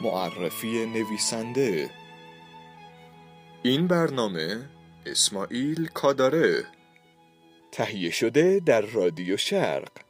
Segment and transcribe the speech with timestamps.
[0.00, 1.90] معرفی نویسنده.
[3.62, 4.68] این برنامه
[5.06, 6.64] اسماعیل کاداره.
[7.72, 10.07] تهیه شده در رادیو شرق.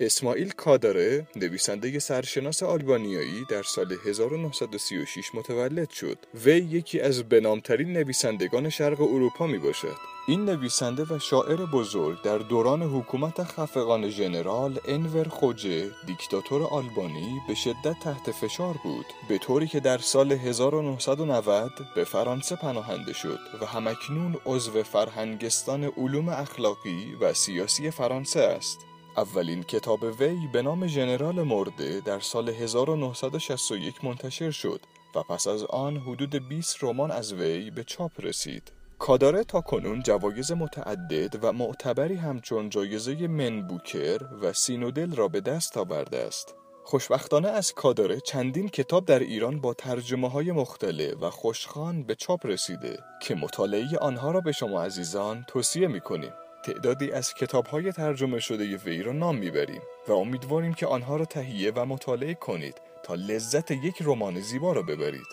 [0.00, 6.18] اسماعیل کاداره نویسنده سرشناس آلبانیایی در سال 1936 متولد شد.
[6.44, 9.96] وی یکی از بنامترین نویسندگان شرق اروپا می باشد.
[10.28, 17.54] این نویسنده و شاعر بزرگ در دوران حکومت خفقان ژنرال انور خوجه دیکتاتور آلبانی به
[17.54, 23.66] شدت تحت فشار بود به طوری که در سال 1990 به فرانسه پناهنده شد و
[23.66, 28.87] همکنون عضو فرهنگستان علوم اخلاقی و سیاسی فرانسه است
[29.18, 34.80] اولین کتاب وی به نام ژنرال مرده در سال 1961 منتشر شد
[35.14, 38.72] و پس از آن حدود 20 رمان از وی به چاپ رسید.
[38.98, 45.76] کاداره تا کنون جوایز متعدد و معتبری همچون جایزه منبوکر و سینودل را به دست
[45.76, 46.54] آورده است.
[46.84, 52.46] خوشبختانه از کاداره چندین کتاب در ایران با ترجمه های مختلف و خوشخان به چاپ
[52.46, 56.32] رسیده که مطالعه آنها را به شما عزیزان توصیه می کنیم.
[56.68, 57.34] تعدادی از
[57.70, 62.34] های ترجمه شده وی را نام می‌بریم و امیدواریم که آنها را تهیه و مطالعه
[62.34, 65.26] کنید تا لذت یک رمان زیبا را ببرید.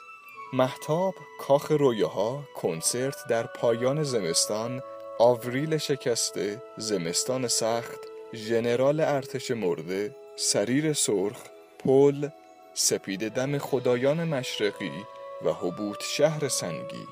[0.53, 4.81] محتاب، کاخ رویاها، کنسرت در پایان زمستان،
[5.19, 7.99] آوریل شکسته، زمستان سخت،
[8.33, 11.37] ژنرال ارتش مرده، سریر سرخ،
[11.79, 12.29] پل،
[12.73, 15.05] سپید دم خدایان مشرقی
[15.45, 17.07] و حبوط شهر سنگی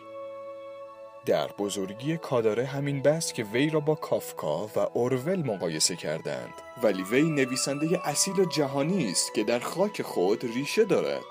[1.25, 6.53] در بزرگی کاداره همین بس که وی را با کافکا و اورول مقایسه کردند.
[6.83, 11.23] ولی وی نویسنده اصیل جهانی است که در خاک خود ریشه دارد.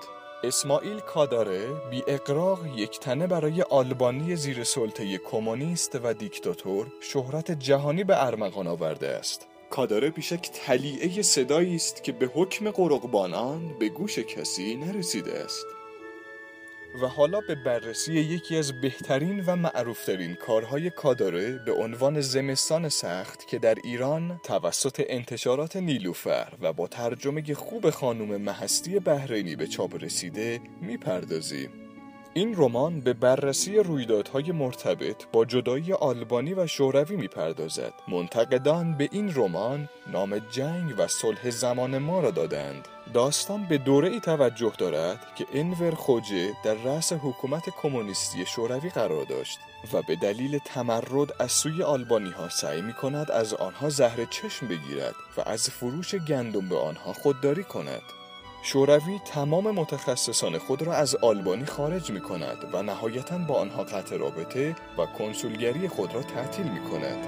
[0.43, 8.03] اسماعیل کاداره بی اقراق یک تنه برای آلبانی زیر سلطه کمونیست و دیکتاتور شهرت جهانی
[8.03, 9.47] به ارمغان آورده است.
[9.69, 15.65] کاداره بیشک تلیعه صدایی است که به حکم قرقبانان به گوش کسی نرسیده است.
[17.01, 23.47] و حالا به بررسی یکی از بهترین و معروفترین کارهای کاداره به عنوان زمستان سخت
[23.47, 30.03] که در ایران توسط انتشارات نیلوفر و با ترجمه خوب خانم محستی بهرینی به چاپ
[30.03, 31.82] رسیده می‌پردازیم.
[32.35, 37.93] این رمان به بررسی رویدادهای مرتبط با جدایی آلبانی و شوروی می‌پردازد.
[38.07, 42.87] منتقدان به این رمان نام جنگ و صلح زمان ما را دادند.
[43.13, 49.25] داستان به دوره ای توجه دارد که انور خوجه در رأس حکومت کمونیستی شوروی قرار
[49.25, 49.59] داشت
[49.93, 54.67] و به دلیل تمرد از سوی آلبانی ها سعی می کند از آنها زهر چشم
[54.67, 58.22] بگیرد و از فروش گندم به آنها خودداری کند.
[58.65, 64.17] شوروی تمام متخصصان خود را از آلبانی خارج می کند و نهایتا با آنها قطع
[64.17, 67.27] رابطه و کنسولگری خود را تعطیل می کند.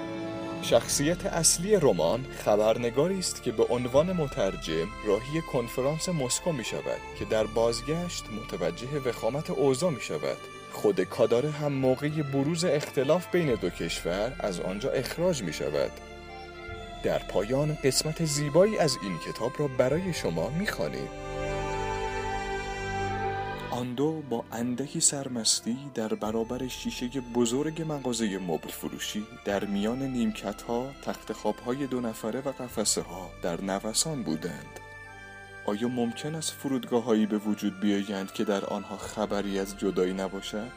[0.62, 7.26] شخصیت اصلی رمان خبرنگاری است که به عنوان مترجم راهی کنفرانس مسکو می شود که
[7.26, 10.38] در بازگشت متوجه وخامت اوضاع می شود.
[10.72, 15.92] خود کاداره هم موقع بروز اختلاف بین دو کشور از آنجا اخراج می شود.
[17.06, 20.68] در پایان قسمت زیبایی از این کتاب را برای شما می
[23.72, 30.62] آن دو با اندکی سرمستی در برابر شیشه بزرگ مغازه مبل فروشی در میان نیمکت
[30.62, 34.80] ها تخت خواب های دو نفره و قفسه ها در نوسان بودند
[35.66, 40.72] آیا ممکن است فرودگاه هایی به وجود بیایند که در آنها خبری از جدایی نباشد؟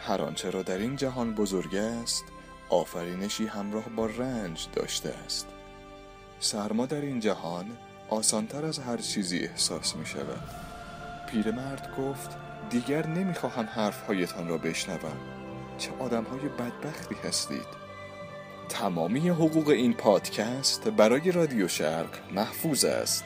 [0.00, 2.24] هر آنچه را در این جهان بزرگ است
[2.72, 5.48] آفرینشی همراه با رنج داشته است.
[6.40, 7.66] سرما در این جهان
[8.08, 10.42] آسانتر از هر چیزی احساس می شود
[11.30, 12.30] پیرمرد گفت
[12.70, 15.16] دیگر نمی‌خواهم حرفهایتان را بشنوم.
[15.78, 17.82] چه آدمهای بدبختی هستید.
[18.68, 23.24] تمامی حقوق این پادکست برای رادیو شرق محفوظ است.